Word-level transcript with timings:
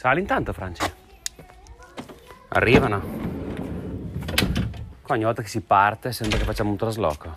Sali 0.00 0.20
intanto, 0.20 0.54
Franci. 0.54 0.80
Arrivano. 2.48 3.02
Qua 5.02 5.14
ogni 5.14 5.24
volta 5.24 5.42
che 5.42 5.48
si 5.48 5.60
parte 5.60 6.10
sembra 6.12 6.38
che 6.38 6.44
facciamo 6.44 6.70
un 6.70 6.78
trasloco. 6.78 7.28
Ma 7.28 7.36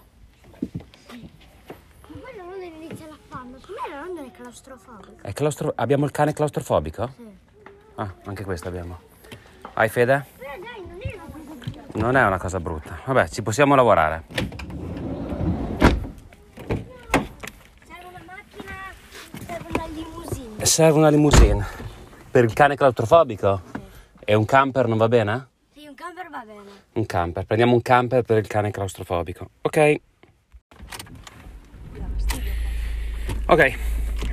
poi 2.08 2.36
la 2.38 2.44
Londra 2.44 2.64
inizia 2.64 3.08
la 3.08 3.18
fame. 3.28 3.58
Com'è 3.60 3.90
la 3.90 4.26
è 4.26 4.32
claustrofobica? 4.32 5.28
È 5.28 5.34
claustro- 5.34 5.74
Abbiamo 5.76 6.06
il 6.06 6.12
cane 6.12 6.32
claustrofobico? 6.32 7.12
Sì. 7.18 7.28
Ah, 7.96 8.14
anche 8.24 8.46
questo 8.46 8.70
abbiamo. 8.70 8.98
Vai 9.74 9.90
Fede? 9.90 10.26
Però 10.38 10.52
dai, 10.58 10.86
non 10.88 11.02
è 11.02 11.16
una 11.16 11.28
cosa 11.28 11.42
brutta. 11.60 12.00
Non 12.00 12.16
è 12.16 12.26
una 12.26 12.38
cosa 12.38 12.60
brutta. 12.62 13.00
Vabbè, 13.04 13.28
ci 13.28 13.42
possiamo 13.42 13.76
lavorare. 13.76 14.24
Serve 14.30 14.56
una 18.08 18.24
macchina, 18.26 18.74
serve 19.46 19.68
una 19.68 19.88
limousine. 19.88 20.66
Serve 20.66 20.98
una 20.98 21.10
limousine. 21.10 21.83
Per 22.34 22.44
il 22.44 22.54
cane 22.54 22.76
claustrofobico? 22.76 23.62
E 24.26 24.34
un 24.34 24.46
camper 24.46 24.88
non 24.88 24.98
va 24.98 25.08
bene? 25.08 25.50
Sì, 25.76 25.86
un 25.86 25.94
camper 25.94 26.32
va 26.32 26.44
bene. 26.44 26.68
Un 26.94 27.06
camper. 27.06 27.46
Prendiamo 27.46 27.74
un 27.76 27.84
camper 27.84 28.24
per 28.24 28.40
il 28.40 28.48
cane 28.48 28.72
claustrofobico. 28.72 29.50
Ok. 29.62 29.96
Ok. 33.46 33.74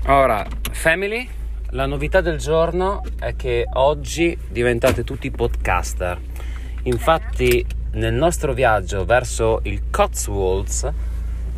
Ora, 0.06 0.46
family, 0.72 1.28
la 1.72 1.84
novità 1.84 2.22
del 2.22 2.38
giorno 2.38 3.02
è 3.18 3.36
che 3.36 3.66
oggi 3.74 4.34
diventate 4.48 5.04
tutti 5.04 5.30
podcaster. 5.30 6.18
Infatti, 6.84 7.62
nel 7.92 8.14
nostro 8.14 8.54
viaggio 8.54 9.04
verso 9.04 9.60
il 9.64 9.90
Cotswolds, 9.90 10.90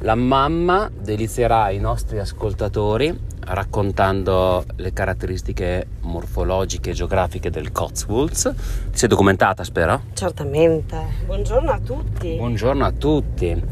la 0.01 0.17
mamma 0.17 0.91
delizierà 0.93 1.71
i 1.71 1.79
nostri 1.79 2.19
ascoltatori 2.19 3.31
raccontando 3.45 4.65
le 4.77 4.93
caratteristiche 4.93 5.87
morfologiche 6.01 6.91
e 6.91 6.93
geografiche 6.95 7.51
del 7.51 7.73
Cotswolds. 7.73 8.53
Ti 8.91 8.99
sei 8.99 9.09
documentata, 9.09 9.65
spero? 9.65 10.03
Certamente. 10.13 10.97
Buongiorno 11.27 11.71
a 11.71 11.79
tutti. 11.79 12.37
Buongiorno 12.37 12.85
a 12.85 12.93
tutti. 12.93 13.63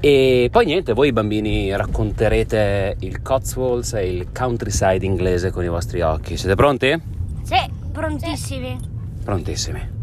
E 0.00 0.48
poi 0.50 0.64
niente, 0.64 0.92
voi 0.92 1.12
bambini 1.12 1.74
racconterete 1.76 2.96
il 3.00 3.20
Cotswolds 3.20 3.94
e 3.94 4.08
il 4.08 4.28
countryside 4.32 5.04
inglese 5.04 5.50
con 5.50 5.64
i 5.64 5.68
vostri 5.68 6.00
occhi. 6.02 6.36
Siete 6.36 6.54
pronti? 6.54 7.02
Sì, 7.42 7.56
prontissimi. 7.90 8.78
Prontissimi. 9.24 9.96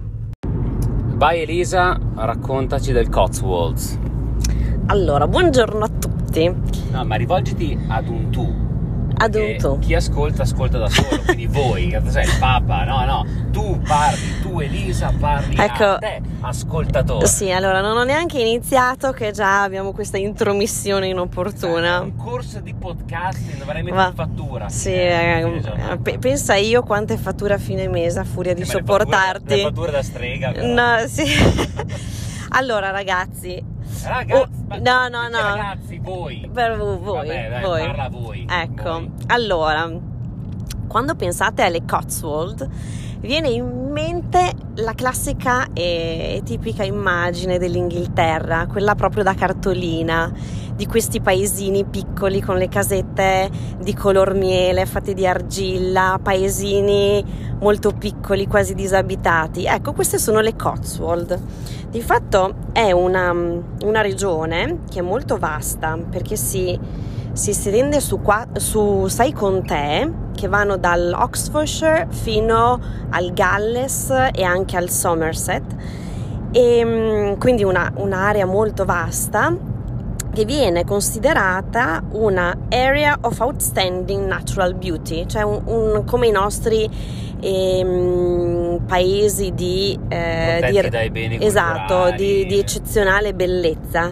Vai 1.16 1.42
Elisa, 1.42 1.98
raccontaci 2.16 2.92
del 2.92 3.08
Cotswolds. 3.08 3.98
Allora, 4.88 5.28
buongiorno 5.28 5.86
a 5.86 5.90
tutti. 5.90 6.54
No, 6.92 7.06
ma 7.06 7.16
rivolgiti 7.16 7.80
ad 7.88 8.08
un 8.10 8.30
tu. 8.30 8.65
Ad 9.18 9.34
un 9.36 9.42
perché 9.42 9.56
tu. 9.58 9.80
Chi 9.80 9.96
ascolta, 9.96 10.42
ascolta 10.44 10.78
da 10.78 10.90
solo, 10.90 11.22
quindi 11.24 11.48
voi, 11.52 11.88
che 11.88 12.02
sei 12.10 12.26
il 12.26 12.36
papà, 12.40 12.84
no, 12.84 13.06
no, 13.06 13.26
tu 13.52 13.80
parli, 13.80 14.42
tu 14.42 14.60
Elisa 14.60 15.14
parli 15.18 15.56
Ecco. 15.58 15.98
te, 16.00 16.22
ascoltatore. 16.42 17.26
Sì, 17.28 17.50
allora 17.52 17.80
non 17.82 17.96
ho 17.98 18.04
neanche 18.04 18.40
iniziato 18.40 19.12
che 19.12 19.32
già 19.32 19.64
abbiamo 19.64 19.92
questa 19.94 20.18
intromissione 20.18 21.08
inopportuna. 21.08 22.02
un 22.02 22.16
corso 22.16 22.60
di 22.60 22.74
podcasting, 22.74 23.58
dovrei 23.58 23.84
mettere 23.84 24.08
in 24.08 24.14
fattura. 24.16 24.70
Sì, 24.70 24.90
fine- 24.92 25.40
eh, 25.40 25.44
fine 25.44 25.62
giornata. 25.62 25.98
pe- 25.98 26.18
pensa 26.20 26.56
io 26.56 26.84
quante 26.84 27.18
fatture 27.18 27.54
a 27.54 27.58
fine 27.58 27.88
mese 27.88 28.20
a 28.20 28.24
furia 28.26 28.54
di 28.54 28.64
Sì, 28.66 28.72
ma 28.74 28.74
le 28.74 28.80
sopportarti. 28.86 29.40
fatture- 29.40 29.56
Le 29.56 29.62
fatture 29.64 29.92
da 29.92 30.04
strega. 30.04 30.52
però. 30.52 30.68
No, 30.68 31.08
sì. 31.08 31.24
allora, 32.50 32.92
ragazzi, 32.92 33.64
Ragazzi, 34.08 34.50
ma- 34.68 34.78
no, 34.78 35.08
no, 35.10 35.28
no. 35.30 35.38
Ragazzi, 35.42 36.00
voi. 36.02 36.50
per 36.54 36.78
voi, 36.78 37.28
Vabbè, 37.28 37.50
dai, 37.50 37.62
voi. 37.64 37.86
parla 37.86 38.10
voi. 38.10 38.48
Ecco, 38.50 38.84
Voi. 38.92 39.12
allora, 39.28 39.92
quando 40.88 41.16
pensate 41.16 41.64
alle 41.64 41.84
Cotswold, 41.86 42.70
viene 43.20 43.50
in 43.50 43.90
mente 43.92 44.52
la 44.76 44.94
classica 44.94 45.68
e 45.74 46.42
tipica 46.44 46.84
immagine 46.84 47.58
dell'Inghilterra, 47.58 48.68
quella 48.68 48.94
proprio 48.96 49.24
da 49.24 49.34
cartolina, 49.34 50.32
di 50.76 50.86
questi 50.88 51.22
paesini 51.22 51.86
piccoli 51.86 52.42
con 52.42 52.58
le 52.58 52.68
casette 52.68 53.50
di 53.80 53.94
color 53.94 54.34
miele 54.34 54.86
fatte 54.86 55.14
di 55.14 55.26
argilla, 55.26 56.20
paesini 56.22 57.54
molto 57.60 57.92
piccoli, 57.92 58.48
quasi 58.48 58.74
disabitati. 58.74 59.66
Ecco, 59.66 59.94
queste 59.94 60.18
sono 60.18 60.42
le 60.42 60.56
Cotswold. 60.56 61.40
Di 61.90 62.02
fatto 62.02 62.56
è 62.74 62.92
una, 62.92 63.32
una 63.32 64.02
regione 64.02 64.80
che 64.90 65.00
è 65.00 65.02
molto 65.02 65.38
vasta 65.38 65.98
perché 66.10 66.36
si, 66.36 66.78
si 67.32 67.52
estende 67.52 68.02
su, 68.02 68.20
su 68.56 69.08
sei 69.08 69.32
contee 69.32 70.24
che 70.36 70.50
vanno 70.50 70.76
dall'Oxfordshire 70.76 72.08
fino 72.10 72.82
al 73.12 73.32
Galles 73.32 74.14
e 74.34 74.44
anche 74.44 74.76
al 74.76 74.90
Somerset 74.90 75.64
e 76.52 76.84
mm, 76.84 77.34
quindi 77.40 77.64
una- 77.64 77.92
un'area 77.96 78.46
molto 78.46 78.84
vasta 78.84 79.74
che 80.36 80.46
viene 80.46 80.84
considerata 80.84 82.04
una 82.12 82.56
area 82.70 83.18
of 83.22 83.40
outstanding 83.40 84.28
natural 84.28 84.76
beauty, 84.76 85.26
cioè 85.28 85.42
un- 85.44 85.62
un- 85.66 86.04
come 86.06 86.28
i 86.28 86.32
nostri 86.32 86.88
ehm, 87.40 88.82
paesi 88.88 89.54
di, 89.54 89.98
eh, 90.10 90.68
di- 90.70 90.90
dai 90.90 91.10
beni 91.10 91.38
esatto, 91.44 92.12
di, 92.16 92.46
di 92.46 92.60
eccezionale 92.60 93.34
bellezza. 93.34 94.12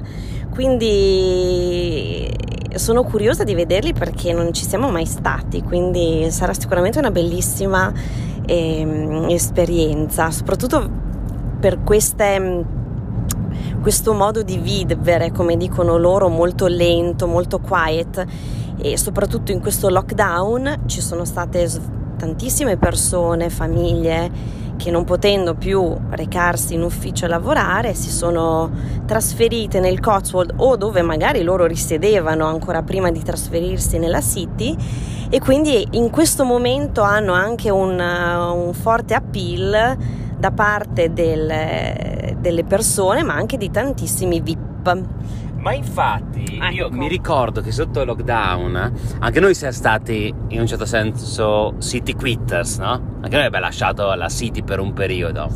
Quindi 0.49 2.31
sono 2.75 3.03
curiosa 3.03 3.43
di 3.43 3.53
vederli 3.55 3.93
perché 3.93 4.33
non 4.33 4.53
ci 4.53 4.65
siamo 4.65 4.89
mai 4.89 5.05
stati, 5.05 5.61
quindi 5.61 6.27
sarà 6.31 6.53
sicuramente 6.53 6.99
una 6.99 7.11
bellissima 7.11 7.91
ehm, 8.45 9.27
esperienza, 9.29 10.29
soprattutto 10.31 10.89
per 11.59 11.81
queste, 11.83 12.63
questo 13.83 14.13
modo 14.13 14.43
di 14.43 14.59
vivere, 14.59 15.33
come 15.33 15.57
dicono 15.57 15.97
loro, 15.97 16.29
molto 16.29 16.67
lento, 16.67 17.27
molto 17.27 17.59
quiet. 17.59 18.25
E 18.81 18.97
soprattutto 18.97 19.51
in 19.51 19.59
questo 19.59 19.89
lockdown 19.89 20.83
ci 20.85 21.01
sono 21.01 21.25
state 21.25 21.69
tantissime 22.17 22.77
persone, 22.77 23.49
famiglie 23.49 24.61
che 24.77 24.89
non 24.89 25.03
potendo 25.03 25.53
più 25.53 25.95
recarsi 26.11 26.75
in 26.75 26.81
ufficio 26.81 27.25
a 27.25 27.27
lavorare 27.27 27.93
si 27.93 28.09
sono 28.09 28.71
trasferite 29.05 29.79
nel 29.79 29.99
Cotswold 29.99 30.53
o 30.57 30.77
dove 30.77 31.01
magari 31.01 31.43
loro 31.43 31.65
risiedevano 31.65 32.45
ancora 32.45 32.81
prima 32.83 33.11
di 33.11 33.21
trasferirsi 33.21 33.99
nella 33.99 34.21
City. 34.21 34.75
E 35.29 35.39
quindi 35.39 35.85
in 35.91 36.09
questo 36.09 36.45
momento 36.45 37.01
hanno 37.01 37.33
anche 37.33 37.69
un, 37.69 37.99
un 37.99 38.73
forte 38.73 39.13
appeal 39.13 39.97
da 40.37 40.51
parte 40.51 41.11
del- 41.11 42.22
delle 42.43 42.65
persone 42.65 43.23
ma 43.23 43.33
anche 43.33 43.57
di 43.57 43.71
tantissimi 43.71 44.41
VIP. 44.41 45.03
Ma 45.57 45.73
infatti 45.73 46.59
io 46.73 46.87
Ecco. 46.87 46.95
mi 46.95 47.07
ricordo 47.07 47.61
che 47.61 47.71
sotto 47.71 48.01
il 48.01 48.05
lockdown 48.05 48.91
anche 49.19 49.39
noi 49.39 49.55
siamo 49.55 49.71
stati 49.71 50.31
in 50.49 50.59
un 50.59 50.67
certo 50.67 50.85
senso 50.85 51.75
city 51.79 52.13
quitters, 52.15 52.79
no? 52.79 52.91
Anche 53.21 53.35
noi 53.37 53.45
abbiamo 53.45 53.65
lasciato 53.65 54.13
la 54.13 54.27
city 54.27 54.61
per 54.61 54.81
un 54.81 54.91
periodo. 54.91 55.49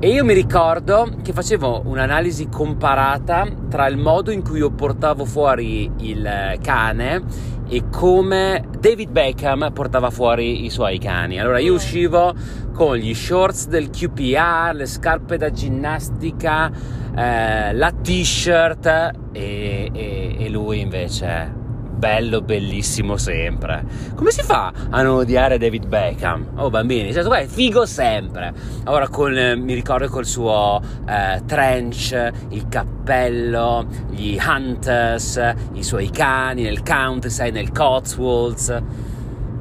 E 0.00 0.08
io 0.08 0.22
mi 0.24 0.34
ricordo 0.34 1.08
che 1.22 1.32
facevo 1.32 1.82
un'analisi 1.86 2.48
comparata 2.50 3.46
tra 3.70 3.86
il 3.86 3.96
modo 3.96 4.30
in 4.32 4.42
cui 4.42 4.58
io 4.58 4.70
portavo 4.70 5.24
fuori 5.24 5.90
il 5.98 6.58
cane 6.60 7.22
e 7.72 7.84
come 7.88 8.66
David 8.78 9.08
Beckham 9.08 9.70
portava 9.72 10.10
fuori 10.10 10.66
i 10.66 10.68
suoi 10.68 10.98
cani. 10.98 11.40
Allora 11.40 11.58
io 11.58 11.72
uscivo 11.72 12.34
con 12.74 12.96
gli 12.96 13.14
shorts 13.14 13.66
del 13.68 13.88
QPR, 13.88 14.74
le 14.74 14.84
scarpe 14.84 15.38
da 15.38 15.50
ginnastica, 15.50 16.70
eh, 17.16 17.72
la 17.72 17.90
t-shirt 17.90 18.86
e, 19.32 19.88
e- 19.90 20.36
e 20.38 20.48
lui 20.50 20.80
invece 20.80 21.61
bello, 22.02 22.40
bellissimo 22.40 23.16
sempre. 23.16 23.84
Come 24.16 24.32
si 24.32 24.42
fa 24.42 24.72
a 24.90 25.02
non 25.02 25.18
odiare 25.18 25.56
David 25.56 25.86
Beckham? 25.86 26.54
Oh 26.56 26.68
bambini, 26.68 27.12
cioè, 27.12 27.22
è 27.22 27.46
figo 27.46 27.86
sempre. 27.86 28.52
Ora 28.86 29.06
con, 29.06 29.32
eh, 29.38 29.54
mi 29.54 29.72
ricordo 29.72 30.08
col 30.08 30.26
suo 30.26 30.82
eh, 31.06 31.40
trench, 31.46 32.32
il 32.48 32.66
cappello, 32.68 33.86
gli 34.10 34.36
hunters, 34.36 35.54
i 35.74 35.84
suoi 35.84 36.10
cani 36.10 36.62
nel 36.62 36.82
countryside, 36.82 37.52
nel 37.52 37.70
Cotswolds. 37.70 38.82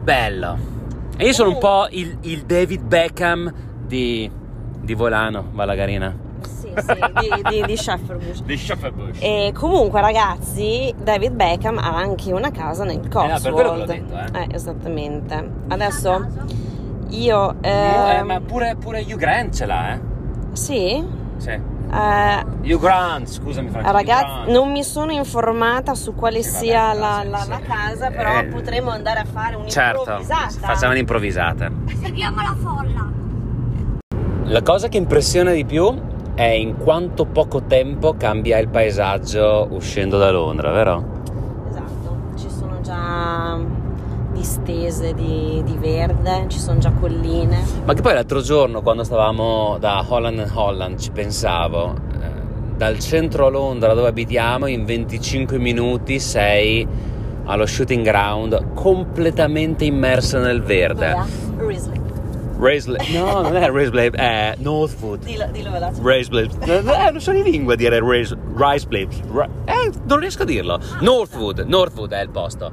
Bello. 0.01 0.57
E 1.17 1.25
io 1.27 1.33
sono 1.33 1.49
un 1.49 1.59
po' 1.59 1.85
il, 1.91 2.17
il 2.21 2.41
David 2.41 2.81
Beckham 2.81 3.53
di, 3.85 4.27
di 4.81 4.93
Volano, 4.95 5.47
Vallagarina. 5.51 6.29
Sì, 6.47 6.73
sì, 6.75 6.93
di, 7.19 7.49
di, 7.49 7.63
di 7.65 7.77
Shepherdbush. 7.77 8.41
Di 8.43 8.57
Schafferbush. 8.57 9.17
E 9.21 9.51
comunque 9.53 10.01
ragazzi, 10.01 10.93
David 11.01 11.33
Beckham 11.33 11.77
ha 11.77 11.95
anche 11.95 12.31
una 12.31 12.51
casa 12.51 12.83
nel 12.83 12.99
Cotswold. 13.07 13.41
per 13.41 13.51
quello 13.51 13.71
che 13.71 13.77
l'ho 13.77 13.85
detto, 13.85 14.37
eh. 14.37 14.47
esattamente. 14.53 15.49
Adesso 15.67 16.27
io... 17.09 17.55
Eh, 17.61 17.69
ehm, 17.69 18.25
ma 18.27 18.39
pure, 18.41 18.75
pure 18.79 19.01
Hugh 19.01 19.17
Grant 19.17 19.53
ce 19.53 19.65
l'ha, 19.65 19.93
eh? 19.93 19.99
Sì? 20.53 21.05
Sì. 21.37 21.49
Eh, 21.49 22.45
Hugh 22.73 22.79
Grant, 22.79 23.27
scusami 23.27 23.69
Francesco. 23.69 23.97
Hugh 23.97 24.07
ragazzi, 24.07 24.51
non 24.51 24.71
mi 24.71 24.83
sono 24.83 25.11
informata 25.11 25.93
su 25.93 26.15
quale 26.15 26.37
Eh, 26.39 26.41
vabbè, 26.43 26.53
sia 26.53 26.91
però, 26.91 26.99
la, 27.01 27.19
sì, 27.23 27.29
la- 27.29 27.37
sì. 27.39 27.49
la 27.49 27.59
casa, 27.59 28.09
però 28.11 28.39
Eh, 28.39 28.45
potremmo 28.45 28.91
andare 28.91 29.19
a 29.19 29.25
fare 29.25 29.57
Certo, 29.67 30.01
un'improvvisata. 30.03 30.49
facciamo 30.67 30.91
un'improvvisata. 30.93 31.71
Seguiamo 32.01 32.35
la 32.41 32.55
folla. 32.57 33.09
La 34.45 34.61
cosa 34.63 34.87
che 34.89 34.97
impressiona 34.97 35.51
di 35.51 35.63
più 35.65 36.09
è 36.41 36.53
in 36.53 36.75
quanto 36.77 37.25
poco 37.25 37.61
tempo 37.67 38.15
cambia 38.17 38.57
il 38.57 38.67
paesaggio 38.67 39.67
uscendo 39.69 40.17
da 40.17 40.31
Londra, 40.31 40.71
vero? 40.71 41.03
Esatto, 41.69 42.17
ci 42.35 42.49
sono 42.49 42.81
già 42.81 43.59
distese 44.33 45.13
di, 45.13 45.61
di 45.63 45.77
verde, 45.77 46.45
ci 46.47 46.57
sono 46.57 46.79
già 46.79 46.91
colline. 46.99 47.63
Ma 47.85 47.93
che 47.93 48.01
poi 48.01 48.15
l'altro 48.15 48.41
giorno 48.41 48.81
quando 48.81 49.03
stavamo 49.03 49.77
da 49.79 50.03
Holland 50.07 50.39
and 50.39 50.51
Holland 50.51 50.97
ci 50.97 51.11
pensavo, 51.11 51.93
eh, 52.11 52.75
dal 52.75 52.97
centro 52.97 53.45
a 53.45 53.49
Londra 53.51 53.93
dove 53.93 54.07
abitiamo 54.07 54.65
in 54.65 54.83
25 54.83 55.59
minuti 55.59 56.17
sei 56.17 56.87
allo 57.43 57.67
shooting 57.67 58.03
ground 58.03 58.73
completamente 58.73 59.85
immerso 59.85 60.39
nel 60.39 60.63
verde. 60.63 61.09
Dov'è? 61.11 61.50
Risley. 61.50 61.50
Raisley, 62.61 63.11
no 63.17 63.41
non 63.41 63.55
è 63.57 63.67
Raisley, 63.71 64.11
è 64.11 64.53
Northwood. 64.59 65.23
Dillo, 65.23 65.47
dillo 65.51 65.71
veloce. 65.71 65.99
Raisley, 66.03 66.47
eh, 66.67 66.81
non 67.11 67.19
sono 67.19 67.39
in 67.39 67.43
lingua 67.45 67.73
a 67.73 67.75
dire 67.75 67.99
Rais- 67.99 68.37
Raisley, 68.55 69.07
Ra- 69.33 69.49
eh, 69.65 69.89
non 70.05 70.19
riesco 70.19 70.43
a 70.43 70.45
dirlo. 70.45 70.79
Northwood, 70.99 71.59
Northwood 71.65 72.11
è 72.11 72.21
il 72.21 72.29
posto. 72.29 72.71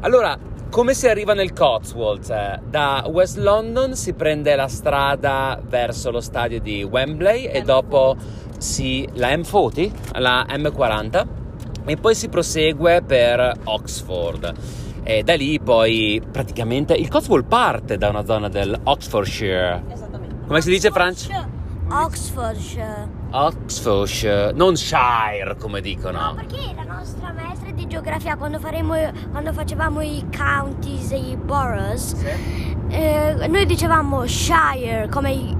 Allora, 0.00 0.38
come 0.70 0.94
si 0.94 1.06
arriva 1.06 1.34
nel 1.34 1.52
Cotswolds? 1.52 2.30
Eh, 2.30 2.60
Da 2.66 3.04
West 3.10 3.36
London 3.36 3.94
si 3.94 4.14
prende 4.14 4.56
la 4.56 4.68
strada 4.68 5.60
verso 5.62 6.10
lo 6.10 6.20
stadio 6.20 6.58
di 6.58 6.82
Wembley 6.82 7.44
e 7.44 7.60
dopo 7.60 8.16
si, 8.56 9.06
la 9.16 9.28
M40, 9.36 9.90
la 10.18 10.46
M40 10.48 11.26
e 11.84 11.96
poi 11.98 12.14
si 12.14 12.28
prosegue 12.30 13.02
per 13.02 13.52
Oxford. 13.64 14.54
E 15.08 15.22
da 15.22 15.36
lì 15.36 15.60
poi 15.60 16.20
praticamente 16.32 16.92
il 16.92 17.08
Cotswold 17.08 17.44
parte 17.44 17.96
da 17.96 18.08
una 18.08 18.24
zona 18.24 18.48
del 18.48 18.76
Oxfordshire. 18.82 19.84
Esattamente. 19.88 20.34
Come 20.48 20.60
si 20.60 20.68
dice 20.68 20.90
Francia? 20.90 21.48
Oxfordshire. 21.88 23.08
Oxfordshire, 23.30 24.50
non 24.52 24.76
Shire 24.76 25.56
come 25.60 25.80
dicono. 25.80 26.20
No, 26.20 26.34
perché 26.34 26.74
la 26.74 26.82
nostra 26.82 27.32
maestra 27.32 27.70
di 27.70 27.86
geografia 27.86 28.36
quando, 28.36 28.58
faremo, 28.58 28.96
quando 29.30 29.52
facevamo 29.52 30.00
i 30.00 30.24
counties 30.36 31.12
e 31.12 31.18
i 31.18 31.36
boroughs, 31.36 32.16
eh, 32.88 33.46
noi 33.48 33.64
dicevamo 33.64 34.26
Shire 34.26 35.08
come 35.08 35.56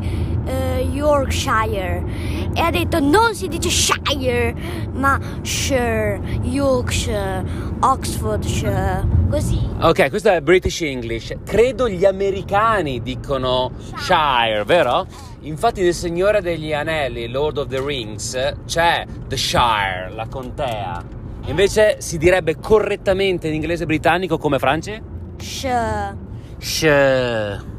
eh, 0.46 0.88
Yorkshire 0.90 2.04
e 2.52 2.60
ha 2.60 2.70
detto 2.70 2.98
non 2.98 3.34
si 3.34 3.46
dice 3.46 3.68
Shire 3.68 4.54
ma 4.92 5.20
Shire, 5.42 6.20
Yorkshire, 6.42 7.44
Oxfordshire, 7.80 9.04
così. 9.28 9.58
Ok, 9.80 10.08
questo 10.08 10.30
è 10.30 10.40
British 10.40 10.80
English. 10.82 11.34
Credo 11.44 11.88
gli 11.88 12.04
americani 12.04 13.02
dicono 13.02 13.72
Shire, 13.96 14.64
vero? 14.64 15.06
Infatti 15.40 15.82
nel 15.82 15.94
Signore 15.94 16.40
degli 16.40 16.72
Anelli, 16.72 17.28
Lord 17.28 17.58
of 17.58 17.68
the 17.68 17.80
Rings, 17.80 18.54
c'è 18.66 19.04
The 19.28 19.36
Shire, 19.36 20.10
la 20.14 20.26
contea. 20.28 21.02
Invece 21.46 21.96
si 22.00 22.18
direbbe 22.18 22.56
correttamente 22.56 23.46
in 23.46 23.54
inglese 23.54 23.86
britannico 23.86 24.38
come 24.38 24.58
Franci? 24.58 25.00
Shire. 25.38 26.16
Shire. 26.58 27.74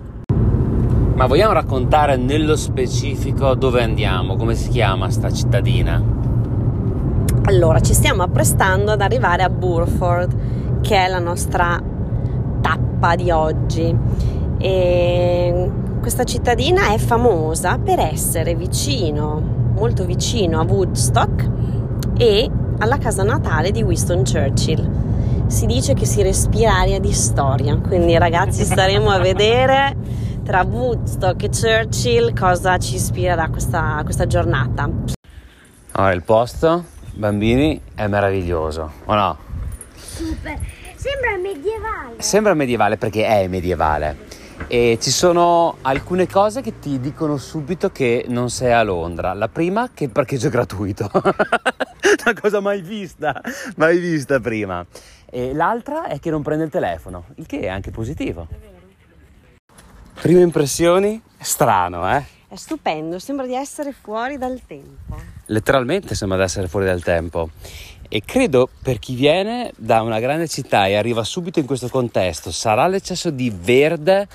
Ma 1.16 1.26
vogliamo 1.26 1.54
raccontare 1.54 2.16
nello 2.16 2.56
specifico 2.56 3.56
dove 3.56 3.82
andiamo? 3.82 4.36
Come 4.36 4.54
si 4.54 4.70
chiama 4.70 5.10
sta 5.10 5.32
cittadina? 5.32 6.02
Allora, 7.46 7.80
ci 7.80 7.94
stiamo 7.94 8.24
apprestando 8.24 8.92
ad 8.92 9.02
arrivare 9.02 9.42
a 9.42 9.50
Burford, 9.50 10.67
che 10.88 10.96
è 10.96 11.10
la 11.10 11.20
nostra 11.20 11.82
tappa 12.62 13.16
di 13.18 13.30
oggi. 13.30 13.94
E 14.58 15.72
questa 16.00 16.24
cittadina 16.24 16.94
è 16.94 16.98
famosa 16.98 17.78
per 17.78 18.00
essere 18.00 18.56
vicino, 18.56 19.42
molto 19.76 20.06
vicino 20.06 20.62
a 20.62 20.64
Woodstock 20.64 21.50
e 22.18 22.50
alla 22.80 22.98
casa 23.00 23.24
natale 23.24 23.72
di 23.72 23.84
Winston 23.84 24.24
Churchill. 24.24 25.46
Si 25.48 25.66
dice 25.66 25.94
che 25.94 26.06
si 26.06 26.22
respira 26.22 26.76
aria 26.76 27.02
di 27.02 27.12
storia, 27.12 27.78
quindi 27.78 28.18
ragazzi 28.18 28.64
staremo 28.64 29.10
a 29.10 29.20
vedere 29.20 29.94
tra 30.46 30.64
Woodstock 30.64 31.44
e 31.44 31.50
Churchill 31.50 32.34
cosa 32.34 32.78
ci 32.78 32.96
ispirerà 32.96 33.50
questa, 33.50 34.00
questa 34.06 34.26
giornata. 34.26 34.90
Allora, 35.92 36.14
il 36.14 36.24
posto, 36.24 36.86
bambini, 37.14 37.82
è 37.94 38.08
meraviglioso, 38.08 38.92
o 39.04 39.14
no? 39.16 39.38
Super. 39.96 40.76
Sembra 41.08 41.38
medievale. 41.38 42.22
Sembra 42.22 42.54
medievale 42.54 42.98
perché 42.98 43.26
è 43.26 43.48
medievale 43.48 44.36
e 44.68 44.98
ci 45.00 45.12
sono 45.12 45.78
alcune 45.82 46.28
cose 46.28 46.62
che 46.62 46.80
ti 46.80 47.00
dicono 47.00 47.38
subito 47.38 47.92
che 47.92 48.26
non 48.28 48.50
sei 48.50 48.74
a 48.74 48.84
Londra. 48.84 49.34
La 49.34 49.48
prima 49.48 49.90
che 49.94 50.06
il 50.06 50.10
parcheggio 50.10 50.48
è 50.48 50.50
gratuito, 50.50 51.10
una 51.14 52.40
cosa 52.40 52.60
mai 52.60 52.82
vista, 52.82 53.40
mai 53.78 54.00
vista 54.00 54.40
prima. 54.40 54.86
E 55.30 55.54
l'altra 55.54 56.08
è 56.08 56.20
che 56.20 56.30
non 56.30 56.42
prende 56.42 56.66
il 56.66 56.70
telefono, 56.70 57.26
il 57.36 57.46
che 57.46 57.62
è 57.62 57.68
anche 57.68 57.92
positivo. 57.92 58.48
Prime 60.20 60.42
impressioni? 60.42 61.22
Strano, 61.40 62.10
eh? 62.14 62.36
È 62.50 62.56
stupendo, 62.56 63.20
sembra 63.20 63.46
di 63.46 63.54
essere 63.54 63.94
fuori 63.94 64.38
dal 64.38 64.60
tempo. 64.66 65.16
letteralmente 65.48 66.16
sembra 66.16 66.38
di 66.38 66.44
essere 66.44 66.68
fuori 66.68 66.86
dal 66.86 67.04
tempo. 67.04 67.50
E 68.10 68.22
credo 68.26 68.70
per 68.82 69.00
chi 69.00 69.16
viene 69.16 69.72
da 69.76 70.02
una 70.02 70.20
grande 70.20 70.48
città 70.48 70.88
e 70.88 70.96
arriva 70.96 71.24
subito 71.24 71.60
in 71.60 71.66
questo 71.66 71.90
contesto, 71.90 72.52
sarà 72.52 72.88
l'eccesso 72.88 73.30
di 73.30 73.50
verde 73.54 74.28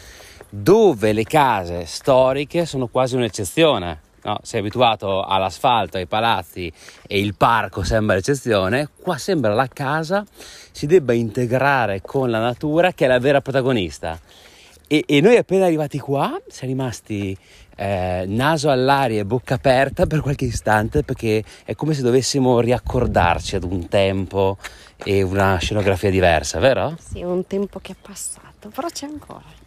dove 0.50 1.12
le 1.12 1.24
case 1.24 1.86
storiche 1.86 2.66
sono 2.66 2.86
quasi 2.88 3.16
un'eccezione. 3.16 4.10
No, 4.24 4.38
sei 4.42 4.60
abituato 4.60 5.24
all'asfalto, 5.24 5.96
ai 5.96 6.06
palazzi 6.06 6.72
e 7.08 7.18
il 7.18 7.34
parco 7.34 7.82
sembra 7.82 8.14
l'eccezione, 8.14 8.88
qua 9.00 9.18
sembra 9.18 9.52
la 9.52 9.66
casa 9.66 10.24
si 10.70 10.86
debba 10.86 11.12
integrare 11.12 12.02
con 12.02 12.30
la 12.30 12.38
natura 12.38 12.92
che 12.92 13.06
è 13.06 13.08
la 13.08 13.18
vera 13.18 13.40
protagonista. 13.40 14.20
E, 14.86 15.04
e 15.06 15.20
noi 15.20 15.36
appena 15.38 15.64
arrivati 15.64 15.98
qua 15.98 16.38
siamo 16.46 16.72
rimasti 16.72 17.36
eh, 17.76 18.24
naso 18.26 18.70
all'aria 18.70 19.20
e 19.20 19.24
bocca 19.24 19.54
aperta 19.54 20.06
per 20.06 20.20
qualche 20.20 20.44
istante 20.44 21.02
perché 21.02 21.42
è 21.64 21.74
come 21.74 21.94
se 21.94 22.02
dovessimo 22.02 22.60
riaccordarci 22.60 23.56
ad 23.56 23.64
un 23.64 23.88
tempo 23.88 24.58
e 25.04 25.22
una 25.22 25.56
scenografia 25.58 26.10
diversa, 26.10 26.58
vero? 26.58 26.96
Sì, 26.98 27.22
un 27.22 27.46
tempo 27.46 27.80
che 27.80 27.92
è 27.92 27.96
passato, 28.00 28.70
però 28.74 28.88
c'è 28.88 29.06
ancora. 29.06 29.60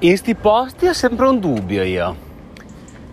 In 0.00 0.16
sti 0.16 0.34
posti 0.36 0.86
ho 0.86 0.92
sempre 0.92 1.26
un 1.26 1.40
dubbio 1.40 1.82
io. 1.82 2.26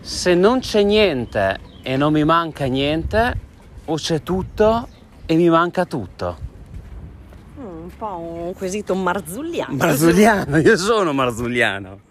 Se 0.02 0.36
non 0.36 0.60
c'è 0.60 0.84
niente 0.84 1.60
e 1.82 1.98
non 1.98 2.14
mi 2.14 2.24
manca 2.24 2.66
niente, 2.66 3.34
o 3.86 3.96
c'è 3.96 4.22
tutto 4.22 4.88
e 5.26 5.36
mi 5.36 5.50
manca 5.50 5.86
tutto. 5.86 6.38
Mm, 7.60 7.64
un 7.66 7.92
po' 7.98 8.18
un 8.18 8.54
quesito 8.54 8.94
marzulliano. 8.96 9.76
Marzulliano, 9.76 10.58
io 10.58 10.78
sono 10.78 11.14
marzulliano. 11.14 12.05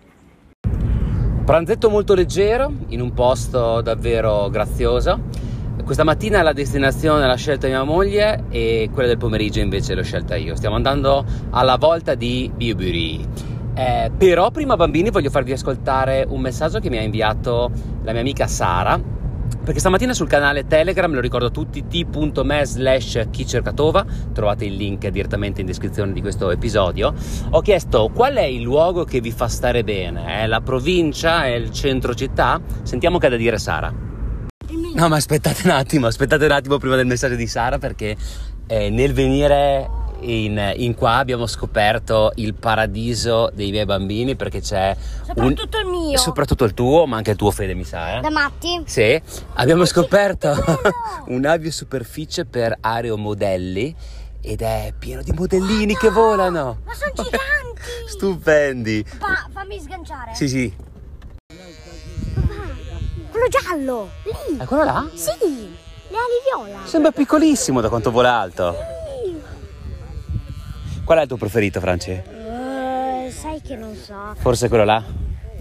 Pranzetto 1.44 1.90
molto 1.90 2.14
leggero, 2.14 2.72
in 2.88 3.02
un 3.02 3.12
posto 3.12 3.82
davvero 3.82 4.48
grazioso. 4.48 5.20
Questa 5.84 6.02
mattina 6.02 6.40
la 6.40 6.54
destinazione 6.54 7.26
l'ha 7.26 7.34
scelta 7.34 7.66
mia 7.66 7.84
moglie 7.84 8.44
e 8.48 8.88
quella 8.90 9.08
del 9.08 9.18
pomeriggio 9.18 9.60
invece 9.60 9.94
l'ho 9.94 10.02
scelta 10.02 10.36
io. 10.36 10.56
Stiamo 10.56 10.76
andando 10.76 11.22
alla 11.50 11.76
volta 11.76 12.14
di 12.14 12.50
Bewbury. 12.54 13.28
Eh, 13.74 14.10
però 14.16 14.50
prima 14.50 14.76
bambini 14.76 15.10
voglio 15.10 15.28
farvi 15.28 15.52
ascoltare 15.52 16.24
un 16.26 16.40
messaggio 16.40 16.78
che 16.78 16.88
mi 16.88 16.96
ha 16.96 17.02
inviato 17.02 17.70
la 18.04 18.12
mia 18.12 18.22
amica 18.22 18.46
Sara 18.46 18.98
perché 19.64 19.80
stamattina 19.80 20.12
sul 20.12 20.28
canale 20.28 20.66
Telegram, 20.66 21.12
lo 21.12 21.20
ricordo 21.20 21.46
a 21.46 21.50
tutti, 21.50 21.86
t.me 21.86 22.64
slash 22.64 23.28
chicercatova, 23.30 24.04
trovate 24.32 24.66
il 24.66 24.74
link 24.74 25.06
direttamente 25.08 25.60
in 25.60 25.66
descrizione 25.66 26.12
di 26.12 26.20
questo 26.20 26.50
episodio, 26.50 27.14
ho 27.50 27.60
chiesto 27.60 28.10
qual 28.12 28.34
è 28.34 28.44
il 28.44 28.62
luogo 28.62 29.04
che 29.04 29.20
vi 29.20 29.32
fa 29.32 29.48
stare 29.48 29.82
bene, 29.82 30.42
è 30.42 30.46
la 30.46 30.60
provincia, 30.60 31.44
è 31.46 31.54
il 31.54 31.70
centro 31.70 32.14
città? 32.14 32.60
Sentiamo 32.82 33.18
che 33.18 33.26
ha 33.26 33.30
da 33.30 33.36
dire 33.36 33.58
Sara. 33.58 33.92
No 34.94 35.08
ma 35.08 35.16
aspettate 35.16 35.62
un 35.64 35.70
attimo, 35.70 36.06
aspettate 36.06 36.44
un 36.44 36.52
attimo 36.52 36.78
prima 36.78 36.96
del 36.96 37.06
messaggio 37.06 37.34
di 37.34 37.46
Sara 37.46 37.78
perché 37.78 38.16
eh, 38.66 38.90
nel 38.90 39.12
venire 39.12 39.88
in, 40.24 40.72
in 40.76 40.94
qua 40.94 41.16
abbiamo 41.16 41.46
scoperto 41.46 42.32
il 42.36 42.54
paradiso 42.54 43.50
dei 43.54 43.70
miei 43.70 43.84
bambini 43.84 44.36
perché 44.36 44.60
c'è 44.60 44.96
Soprattutto 45.26 45.78
il 45.78 45.86
mio. 45.86 46.18
soprattutto 46.18 46.64
il 46.64 46.74
tuo, 46.74 47.06
ma 47.06 47.16
anche 47.16 47.32
il 47.32 47.36
tuo 47.36 47.50
Fede 47.50 47.74
mi 47.74 47.84
sa, 47.84 48.16
eh? 48.16 48.20
Da 48.20 48.30
matti? 48.30 48.82
Sì, 48.86 49.20
abbiamo 49.54 49.84
scoperto 49.84 50.54
un'aviosuperficie 51.26 52.44
per 52.46 52.76
aeromodelli 52.80 53.94
ed 54.40 54.60
è 54.62 54.92
pieno 54.98 55.22
di 55.22 55.32
modellini 55.32 55.96
che 55.96 56.10
volano. 56.10 56.80
Ma 56.84 56.94
sono 56.94 57.12
giganti! 57.16 57.82
Stupendi. 58.08 59.04
Pa, 59.18 59.48
fammi 59.52 59.78
sganciare. 59.80 60.34
Sì, 60.34 60.48
sì. 60.48 60.74
Quello 63.30 63.48
giallo, 63.48 64.10
lì. 64.24 64.56
È 64.58 64.64
quello 64.64 64.84
là? 64.84 65.06
Sì, 65.14 65.30
le 65.40 66.16
ali 66.16 66.66
viola. 66.68 66.78
Sembra 66.84 67.10
piccolissimo 67.10 67.80
da 67.80 67.88
quanto 67.88 68.10
vola 68.10 68.38
alto. 68.38 68.76
Qual 71.04 71.18
è 71.18 71.22
il 71.22 71.28
tuo 71.28 71.36
preferito, 71.36 71.80
Franci? 71.80 72.10
Eh, 72.10 73.30
sai 73.30 73.60
che 73.60 73.76
non 73.76 73.94
so. 73.94 74.34
Forse 74.38 74.68
quello 74.68 74.84
là? 74.84 75.02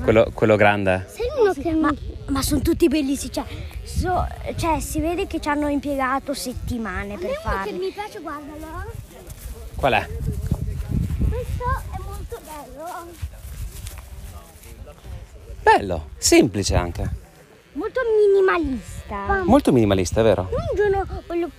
Quello, 0.01 0.31
quello 0.33 0.55
grande? 0.55 1.05
Sai 1.09 1.25
uno 1.39 1.53
che 1.53 1.71
ma, 1.73 1.93
ma 2.27 2.41
sono 2.41 2.61
tutti 2.61 2.87
bellissimi, 2.87 3.31
cioè, 3.31 3.43
so- 3.83 4.27
cioè, 4.55 4.79
si 4.79 4.99
vede 4.99 5.27
che 5.27 5.39
ci 5.39 5.49
hanno 5.49 5.67
impiegato 5.67 6.33
settimane 6.33 7.17
per 7.17 7.31
farli. 7.41 7.71
che 7.71 7.77
mi 7.77 7.91
piace, 7.91 8.19
guardalo. 8.19 8.91
Qual 9.75 9.93
è? 9.93 10.07
Questo 11.29 11.63
è 11.91 11.97
molto 12.05 12.39
bello. 12.45 12.85
Bello, 15.61 16.09
semplice 16.17 16.75
anche. 16.75 17.21
Molto 17.73 18.01
minimalista. 18.17 19.43
Molto 19.43 19.71
minimalista, 19.71 20.21
vero? 20.21 20.49
Un 20.51 20.75
giorno 20.75 21.05
voglio, 21.27 21.49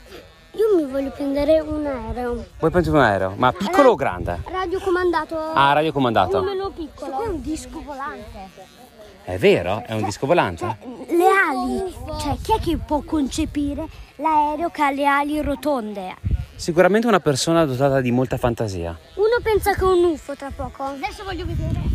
io 0.56 0.76
mi 0.76 0.90
voglio 0.90 1.10
prendere 1.10 1.60
un 1.60 1.84
aereo. 1.84 2.46
Vuoi 2.58 2.70
prendere 2.70 2.96
un 2.96 3.02
aereo? 3.02 3.34
Ma 3.36 3.52
piccolo 3.52 3.90
o 3.90 3.94
grande? 3.94 4.42
Radiocomandato. 4.44 5.36
Ah, 5.36 5.72
radiocomandato. 5.72 6.40
Numero 6.40 6.70
piccolo. 6.70 7.22
È 7.22 7.26
un 7.26 7.40
disco 7.40 7.82
volante. 7.82 8.72
È 9.24 9.36
vero? 9.38 9.82
È 9.86 9.94
un 9.94 10.04
disco 10.04 10.26
volante? 10.26 10.76
Le 11.08 11.26
ali, 11.26 11.94
cioè 12.20 12.36
chi 12.42 12.52
è 12.52 12.60
che 12.60 12.76
può 12.76 13.00
concepire 13.00 13.88
l'aereo 14.16 14.68
che 14.68 14.82
ha 14.82 14.90
le 14.90 15.06
ali 15.06 15.40
rotonde? 15.40 16.14
Sicuramente 16.56 17.06
una 17.06 17.20
persona 17.20 17.64
dotata 17.64 18.00
di 18.00 18.10
molta 18.10 18.36
fantasia. 18.36 18.96
Uno 19.14 19.38
pensa 19.42 19.74
che 19.74 19.80
è 19.80 19.84
un 19.84 20.04
UFO 20.04 20.36
tra 20.36 20.52
poco. 20.54 20.84
Adesso 20.84 21.24
voglio 21.24 21.46
vedere. 21.46 21.93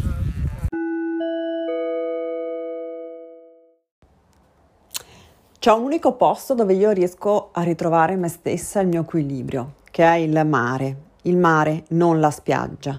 C'è 5.59 5.73
un 5.73 5.83
unico 5.83 6.13
posto 6.13 6.53
dove 6.53 6.73
io 6.73 6.91
riesco 6.91 7.49
a 7.51 7.63
ritrovare 7.63 8.15
me 8.15 8.29
stessa 8.29 8.79
e 8.79 8.83
il 8.83 8.87
mio 8.87 9.01
equilibrio, 9.01 9.73
che 9.91 10.05
è 10.05 10.13
il 10.13 10.45
mare. 10.45 10.95
Il 11.23 11.35
mare, 11.35 11.83
non 11.89 12.21
la 12.21 12.31
spiaggia. 12.31 12.97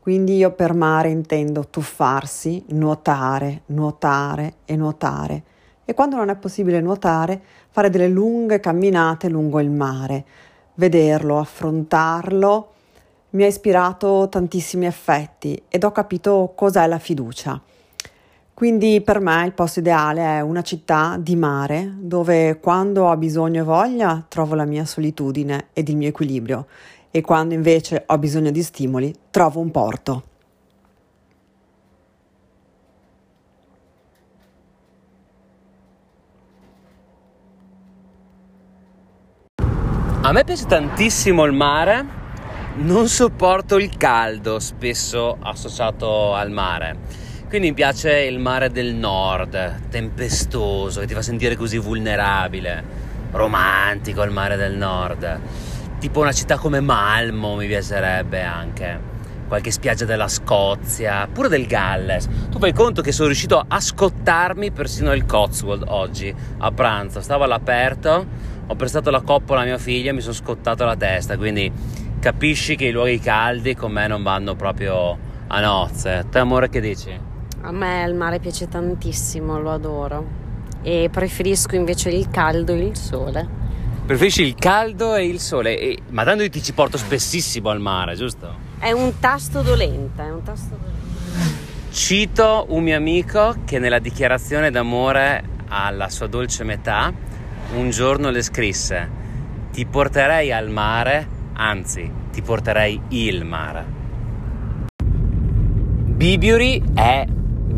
Quindi 0.00 0.36
io 0.36 0.50
per 0.50 0.74
mare 0.74 1.10
intendo 1.10 1.68
tuffarsi, 1.68 2.64
nuotare, 2.70 3.62
nuotare 3.66 4.54
e 4.64 4.74
nuotare. 4.74 5.42
E 5.84 5.94
quando 5.94 6.16
non 6.16 6.28
è 6.28 6.34
possibile 6.34 6.80
nuotare, 6.80 7.40
fare 7.70 7.88
delle 7.88 8.08
lunghe 8.08 8.58
camminate 8.58 9.28
lungo 9.28 9.60
il 9.60 9.70
mare, 9.70 10.24
vederlo, 10.74 11.38
affrontarlo. 11.38 12.72
Mi 13.30 13.44
ha 13.44 13.46
ispirato 13.46 14.28
tantissimi 14.28 14.86
effetti 14.86 15.62
ed 15.68 15.84
ho 15.84 15.92
capito 15.92 16.52
cos'è 16.56 16.84
la 16.88 16.98
fiducia. 16.98 17.62
Quindi 18.54 19.00
per 19.00 19.18
me 19.18 19.44
il 19.44 19.54
posto 19.54 19.80
ideale 19.80 20.22
è 20.36 20.40
una 20.40 20.62
città 20.62 21.16
di 21.18 21.34
mare 21.36 21.94
dove 21.98 22.60
quando 22.60 23.06
ho 23.06 23.16
bisogno 23.16 23.62
e 23.62 23.64
voglia 23.64 24.24
trovo 24.28 24.54
la 24.54 24.66
mia 24.66 24.84
solitudine 24.84 25.68
ed 25.72 25.88
il 25.88 25.96
mio 25.96 26.08
equilibrio 26.08 26.66
e 27.10 27.22
quando 27.22 27.54
invece 27.54 28.04
ho 28.06 28.18
bisogno 28.18 28.50
di 28.50 28.62
stimoli 28.62 29.12
trovo 29.30 29.60
un 29.60 29.70
porto. 29.70 30.22
A 40.24 40.30
me 40.30 40.44
piace 40.44 40.66
tantissimo 40.66 41.42
il 41.44 41.52
mare, 41.52 42.06
non 42.76 43.08
sopporto 43.08 43.76
il 43.76 43.96
caldo, 43.96 44.60
spesso 44.60 45.36
associato 45.40 46.32
al 46.32 46.50
mare. 46.50 47.21
Quindi 47.52 47.68
mi 47.68 47.76
piace 47.76 48.20
il 48.20 48.38
mare 48.38 48.70
del 48.70 48.94
nord, 48.94 49.90
tempestoso, 49.90 51.00
che 51.00 51.06
ti 51.06 51.12
fa 51.12 51.20
sentire 51.20 51.54
così 51.54 51.76
vulnerabile, 51.76 52.82
romantico 53.30 54.22
il 54.22 54.30
mare 54.30 54.56
del 54.56 54.74
nord. 54.74 55.38
Tipo 55.98 56.20
una 56.20 56.32
città 56.32 56.56
come 56.56 56.80
Malmo 56.80 57.56
mi 57.56 57.66
piacerebbe 57.66 58.40
anche. 58.40 58.98
Qualche 59.48 59.70
spiaggia 59.70 60.06
della 60.06 60.28
Scozia, 60.28 61.28
pure 61.30 61.48
del 61.48 61.66
Galles. 61.66 62.26
Tu 62.48 62.58
fai 62.58 62.72
conto 62.72 63.02
che 63.02 63.12
sono 63.12 63.26
riuscito 63.26 63.62
a 63.68 63.78
scottarmi 63.78 64.70
persino 64.70 65.12
il 65.12 65.26
Cotswold 65.26 65.84
oggi 65.88 66.34
a 66.56 66.70
pranzo. 66.72 67.20
Stavo 67.20 67.44
all'aperto, 67.44 68.26
ho 68.66 68.74
prestato 68.76 69.10
la 69.10 69.20
coppola 69.20 69.60
a 69.60 69.64
mia 69.64 69.76
figlia 69.76 70.08
e 70.08 70.14
mi 70.14 70.22
sono 70.22 70.32
scottato 70.32 70.86
la 70.86 70.96
testa. 70.96 71.36
Quindi 71.36 71.70
capisci 72.18 72.76
che 72.76 72.86
i 72.86 72.92
luoghi 72.92 73.18
caldi 73.18 73.74
con 73.74 73.92
me 73.92 74.06
non 74.06 74.22
vanno 74.22 74.54
proprio 74.54 75.18
a 75.48 75.60
nozze. 75.60 76.24
Te, 76.30 76.38
amore, 76.38 76.70
che 76.70 76.80
dici? 76.80 77.31
A 77.64 77.70
me 77.70 78.04
il 78.08 78.14
mare 78.14 78.40
piace 78.40 78.66
tantissimo, 78.66 79.60
lo 79.60 79.70
adoro. 79.70 80.26
E 80.82 81.08
preferisco 81.12 81.76
invece 81.76 82.10
il 82.10 82.28
caldo 82.28 82.72
e 82.72 82.78
il 82.78 82.96
sole. 82.96 83.48
Preferisci 84.04 84.42
il 84.42 84.56
caldo 84.56 85.14
e 85.14 85.26
il 85.26 85.38
sole, 85.38 85.78
e, 85.78 85.98
ma 86.08 86.24
tanto 86.24 86.42
io 86.42 86.50
ti 86.50 86.60
ci 86.60 86.72
porto 86.72 86.98
spessissimo 86.98 87.68
al 87.68 87.78
mare, 87.78 88.16
giusto? 88.16 88.52
È 88.80 88.90
un 88.90 89.20
tasto 89.20 89.62
dolente, 89.62 90.24
è 90.24 90.30
un 90.32 90.42
tasto 90.42 90.76
dolente. 90.76 91.90
Cito 91.92 92.66
un 92.70 92.82
mio 92.82 92.96
amico 92.96 93.54
che 93.64 93.78
nella 93.78 94.00
dichiarazione 94.00 94.72
d'amore 94.72 95.44
alla 95.68 96.08
sua 96.08 96.26
dolce 96.26 96.64
metà 96.64 97.12
un 97.76 97.90
giorno 97.90 98.30
le 98.30 98.42
scrisse: 98.42 99.08
Ti 99.70 99.86
porterei 99.86 100.50
al 100.50 100.68
mare, 100.68 101.28
anzi, 101.52 102.10
ti 102.32 102.42
porterei 102.42 103.00
il 103.10 103.44
mare. 103.44 104.00
Bibiuri 106.22 106.82
è 106.92 107.24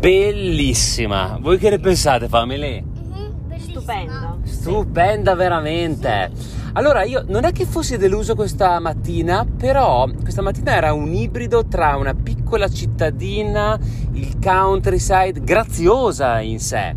bellissima. 0.05 1.39
Voi 1.41 1.57
che 1.57 1.71
ne 1.71 1.79
pensate, 1.79 2.27
family? 2.27 2.83
Stupendo. 3.57 4.37
Stupenda 4.43 5.33
veramente. 5.33 6.29
Allora, 6.73 7.03
io 7.03 7.23
non 7.27 7.43
è 7.43 7.51
che 7.51 7.65
fossi 7.65 7.97
deluso 7.97 8.35
questa 8.35 8.79
mattina, 8.79 9.45
però 9.45 10.07
questa 10.21 10.43
mattina 10.43 10.75
era 10.75 10.93
un 10.93 11.11
ibrido 11.11 11.65
tra 11.65 11.95
una 11.95 12.13
piccola 12.13 12.67
cittadina, 12.67 13.79
il 14.11 14.37
countryside, 14.39 15.41
graziosa 15.41 16.39
in 16.39 16.59
sé. 16.59 16.95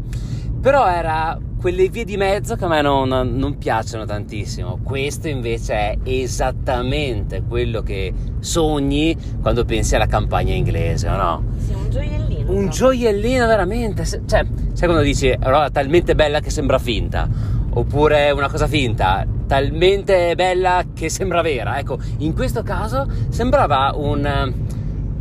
Però 0.60 0.86
era 0.86 1.38
quelle 1.58 1.88
vie 1.88 2.04
di 2.04 2.18
mezzo 2.18 2.56
che 2.56 2.64
a 2.66 2.68
me 2.68 2.82
non, 2.82 3.08
non 3.08 3.56
piacciono 3.56 4.04
tantissimo. 4.04 4.80
Questo 4.82 5.28
invece 5.28 5.72
è 5.72 5.98
esattamente 6.02 7.42
quello 7.48 7.80
che 7.80 8.12
sogni 8.40 9.16
quando 9.40 9.64
pensi 9.64 9.94
alla 9.94 10.06
campagna 10.06 10.52
inglese, 10.52 11.08
o 11.08 11.16
no? 11.16 11.44
Sì, 11.56 11.72
un 11.72 11.88
gioiellino. 11.88 12.27
Un 12.58 12.70
gioiellino 12.70 13.46
veramente, 13.46 14.04
se- 14.04 14.22
cioè, 14.26 14.44
sai 14.72 14.88
quando 14.88 15.04
dici 15.04 15.32
roba 15.38 15.70
talmente 15.70 16.16
bella 16.16 16.40
che 16.40 16.50
sembra 16.50 16.80
finta, 16.80 17.28
oppure 17.70 18.32
una 18.32 18.48
cosa 18.48 18.66
finta, 18.66 19.24
talmente 19.46 20.34
bella 20.34 20.84
che 20.92 21.08
sembra 21.08 21.40
vera. 21.40 21.78
Ecco, 21.78 21.98
in 22.18 22.34
questo 22.34 22.64
caso 22.64 23.08
sembrava 23.28 23.92
un, 23.94 24.52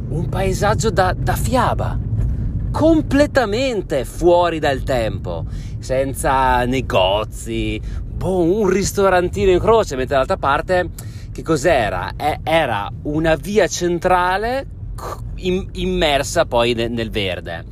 un 0.09 0.29
paesaggio 0.29 0.89
da, 0.89 1.13
da 1.15 1.33
fiaba, 1.33 1.99
completamente 2.71 4.03
fuori 4.03 4.57
dal 4.57 4.81
tempo, 4.81 5.45
senza 5.77 6.65
negozi, 6.65 7.79
boh, 8.15 8.41
un 8.41 8.67
ristorantino 8.67 9.51
in 9.51 9.59
croce, 9.59 9.95
mentre 9.95 10.13
dall'altra 10.15 10.37
parte 10.37 10.89
che 11.31 11.43
cos'era? 11.43 12.13
Eh, 12.17 12.39
era 12.41 12.89
una 13.03 13.35
via 13.35 13.67
centrale 13.67 14.65
immersa 15.35 16.45
poi 16.45 16.73
ne- 16.73 16.87
nel 16.87 17.09
verde. 17.09 17.63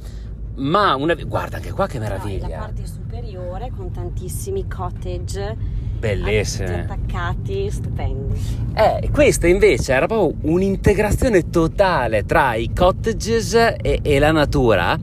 Ma 0.55 0.96
una 0.96 1.13
guarda 1.15 1.58
anche 1.58 1.72
qua 1.72 1.86
che 1.88 2.00
Poi 2.00 2.08
La 2.08 2.15
meraviglia. 2.15 2.58
parte 2.60 2.86
superiore 2.86 3.72
con 3.75 3.91
tantissimi 3.91 4.65
cottage 4.67 5.58
Bellissime. 6.00 6.67
tutti 6.67 6.79
attaccati, 6.94 7.70
stupendi. 7.72 8.39
Eh, 8.74 9.10
questa 9.12 9.48
invece 9.48 9.94
era 9.94 10.05
proprio 10.08 10.38
un'integrazione 10.51 11.50
totale 11.50 12.24
tra 12.25 12.53
i 12.55 12.72
cottages 12.74 13.53
e, 13.82 14.00
e 14.01 14.20
la 14.20 14.32
natura, 14.32 14.98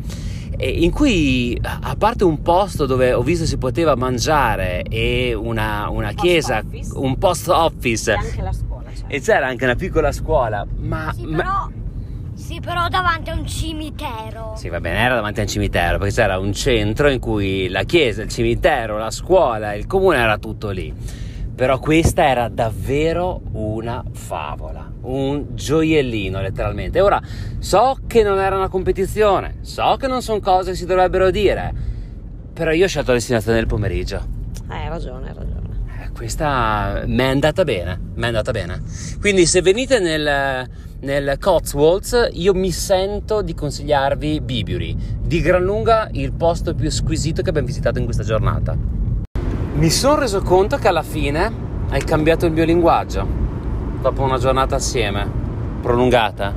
e 0.57 0.69
in 0.71 0.91
cui, 0.91 1.59
a 1.63 1.97
parte 1.99 2.25
un 2.25 2.41
posto 2.41 2.87
dove 2.87 3.13
ho 3.13 3.23
visto 3.23 3.45
si 3.45 3.59
poteva 3.59 3.95
mangiare 3.95 4.83
e 4.85 5.35
una, 5.35 5.89
una 5.91 6.13
chiesa, 6.13 6.63
office. 6.65 6.93
un 6.95 7.19
post 7.19 7.49
office, 7.49 8.13
E 8.13 8.15
anche 8.17 8.43
la 8.43 8.53
scuola, 8.53 8.89
cioè. 8.95 9.05
e 9.09 9.21
c'era 9.21 9.47
anche 9.49 9.65
una 9.65 9.75
piccola 9.75 10.13
scuola, 10.13 10.65
ma... 10.79 11.13
Sì, 11.15 11.25
ma- 11.27 11.37
però, 11.37 11.71
sì, 12.53 12.61
però 12.61 12.87
davanti 12.89 13.31
a 13.31 13.35
un 13.35 13.47
cimitero. 13.47 14.53
Sì, 14.57 14.69
va 14.69 14.79
bene, 14.79 14.99
era 14.99 15.15
davanti 15.15 15.41
a 15.41 15.45
un 15.45 15.49
cimitero, 15.49 15.97
perché 15.97 16.13
c'era 16.13 16.39
un 16.39 16.53
centro 16.53 17.09
in 17.09 17.19
cui 17.19 17.69
la 17.69 17.85
chiesa, 17.85 18.23
il 18.23 18.29
cimitero, 18.29 18.99
la 18.99 19.11
scuola, 19.11 19.73
il 19.73 19.87
comune 19.87 20.19
era 20.19 20.37
tutto 20.37 20.69
lì. 20.69 20.93
Però 21.55 21.79
questa 21.79 22.27
era 22.29 22.49
davvero 22.49 23.41
una 23.53 24.05
favola, 24.13 24.91
un 25.03 25.55
gioiellino 25.55 26.41
letteralmente. 26.43 27.01
Ora, 27.01 27.21
so 27.59 27.97
che 28.07 28.23
non 28.23 28.39
era 28.39 28.57
una 28.57 28.69
competizione, 28.69 29.57
so 29.63 29.97
che 29.99 30.07
non 30.07 30.21
sono 30.21 30.41
cose 30.41 30.73
che 30.73 30.77
si 30.77 30.85
dovrebbero 30.85 31.31
dire, 31.31 31.73
però 32.53 32.73
io 32.73 32.85
ho 32.85 32.89
scelto 32.89 33.13
la 33.13 33.17
destinazione 33.17 33.59
del 33.59 33.67
pomeriggio. 33.67 34.23
Eh, 34.71 34.75
hai 34.75 34.89
ragione, 34.89 35.29
hai 35.29 35.35
ragione. 35.35 35.61
Eh, 36.03 36.11
Questa 36.11 37.03
mi 37.07 37.19
è 37.19 37.29
andata 37.29 37.65
bene, 37.65 37.99
mi 38.15 38.25
è 38.25 38.27
andata 38.27 38.51
bene. 38.51 38.83
Quindi 39.21 39.47
se 39.47 39.63
venite 39.63 40.01
nel, 40.01 40.69
nel 41.03 41.37
Cotswolds, 41.41 42.29
io 42.33 42.55
mi 42.55 42.71
sento 42.71 43.43
di 43.43 43.55
consigliarvi 43.55 44.41
Bibury, 44.41 44.97
di 45.21 45.41
gran 45.41 45.63
lunga 45.63 46.09
il 46.13 46.33
posto 46.33 46.75
più 46.75 46.91
squisito 46.91 47.43
che 47.43 47.49
abbiamo 47.49 47.67
visitato 47.67 47.99
in 47.99 48.05
questa 48.05 48.23
giornata. 48.23 48.77
Mi 49.75 49.91
sono 49.91 50.21
reso 50.21 50.43
conto 50.43 50.77
che 50.77 50.87
alla 50.87 51.03
fine 51.03 51.51
hai 51.91 52.05
cambiato 52.05 52.47
il 52.47 52.53
mio 52.53 52.65
linguaggio 52.65 53.27
dopo 54.01 54.23
una 54.23 54.39
giornata 54.39 54.77
assieme 54.77 55.41
prolungata 55.81 56.55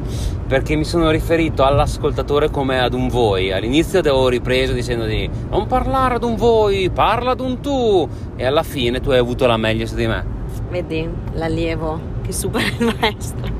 perché 0.47 0.75
mi 0.75 0.83
sono 0.83 1.09
riferito 1.09 1.63
all'ascoltatore 1.63 2.51
come 2.51 2.79
ad 2.79 2.93
un 2.93 3.07
voi. 3.07 3.51
All'inizio 3.51 3.97
avevo 3.97 4.27
ripreso 4.27 4.73
dicendo 4.73 5.05
di 5.05 5.27
non 5.49 5.65
parlare 5.65 6.15
ad 6.15 6.23
un 6.23 6.35
voi, 6.35 6.91
parla 6.91 7.31
ad 7.31 7.39
un 7.39 7.59
tu 7.61 8.07
e 8.35 8.45
alla 8.45 8.63
fine 8.63 8.99
tu 8.99 9.09
hai 9.09 9.17
avuto 9.17 9.47
la 9.47 9.57
meglio 9.57 9.87
su 9.87 9.95
di 9.95 10.05
me. 10.05 10.23
Vedi 10.69 11.09
l'allievo 11.33 11.99
che 12.21 12.31
supera 12.31 12.67
il 12.77 12.95
maestro. 12.99 13.54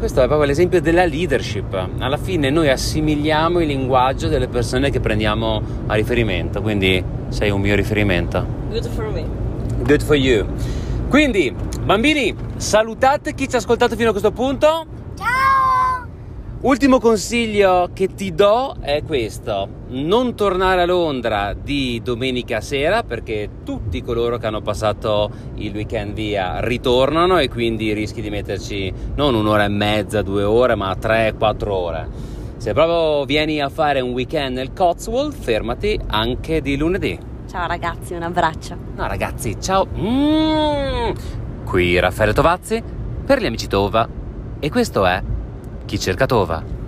Questo 0.00 0.22
è 0.22 0.26
proprio 0.28 0.46
l'esempio 0.46 0.80
della 0.80 1.04
leadership. 1.04 1.74
Alla 1.98 2.16
fine 2.16 2.48
noi 2.48 2.70
assimiliamo 2.70 3.60
il 3.60 3.66
linguaggio 3.66 4.28
delle 4.28 4.48
persone 4.48 4.88
che 4.90 4.98
prendiamo 4.98 5.60
a 5.88 5.94
riferimento, 5.94 6.62
quindi 6.62 7.04
sei 7.28 7.50
un 7.50 7.60
mio 7.60 7.74
riferimento. 7.74 8.46
Good 8.70 8.88
for 8.88 9.10
me. 9.12 9.26
Good 9.82 10.02
for 10.02 10.16
you. 10.16 10.46
Quindi, 11.10 11.54
bambini, 11.82 12.34
salutate 12.56 13.34
chi 13.34 13.46
ci 13.46 13.56
ha 13.56 13.58
ascoltato 13.58 13.94
fino 13.94 14.08
a 14.08 14.12
questo 14.12 14.32
punto. 14.32 14.86
Ciao! 15.18 15.59
Ultimo 16.62 17.00
consiglio 17.00 17.88
che 17.94 18.08
ti 18.14 18.34
do 18.34 18.76
è 18.82 19.02
questo: 19.02 19.66
non 19.88 20.34
tornare 20.34 20.82
a 20.82 20.84
Londra 20.84 21.54
di 21.54 22.02
domenica 22.04 22.60
sera 22.60 23.02
perché 23.02 23.48
tutti 23.64 24.02
coloro 24.02 24.36
che 24.36 24.46
hanno 24.46 24.60
passato 24.60 25.30
il 25.54 25.74
weekend 25.74 26.12
via 26.12 26.60
ritornano 26.60 27.38
e 27.38 27.48
quindi 27.48 27.94
rischi 27.94 28.20
di 28.20 28.28
metterci 28.28 28.92
non 29.14 29.34
un'ora 29.34 29.64
e 29.64 29.68
mezza, 29.68 30.20
due 30.20 30.42
ore, 30.42 30.74
ma 30.74 30.94
tre, 30.96 31.32
quattro 31.38 31.74
ore. 31.74 32.08
Se 32.58 32.74
proprio 32.74 33.24
vieni 33.24 33.62
a 33.62 33.70
fare 33.70 34.02
un 34.02 34.10
weekend 34.10 34.56
nel 34.56 34.74
Cotswold, 34.74 35.32
fermati 35.32 35.98
anche 36.08 36.60
di 36.60 36.76
lunedì. 36.76 37.18
Ciao 37.48 37.66
ragazzi, 37.66 38.12
un 38.12 38.22
abbraccio. 38.22 38.76
No 38.96 39.06
ragazzi, 39.06 39.56
ciao! 39.58 39.86
Mm. 39.96 41.12
Qui 41.64 41.98
Raffaele 41.98 42.34
Tovazzi 42.34 42.82
per 43.24 43.40
gli 43.40 43.46
amici 43.46 43.66
Tova 43.66 44.06
e 44.58 44.68
questo 44.68 45.06
è 45.06 45.22
Chi 45.90 45.98
cerca 45.98 46.24
Tova. 46.24 46.79